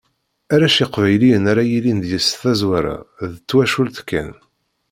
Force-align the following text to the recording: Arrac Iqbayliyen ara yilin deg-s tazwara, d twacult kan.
Arrac 0.53 0.77
Iqbayliyen 0.85 1.45
ara 1.51 1.63
yilin 1.69 1.99
deg-s 2.03 2.29
tazwara, 2.41 2.95
d 3.33 3.33
twacult 3.47 3.97
kan. 4.09 4.29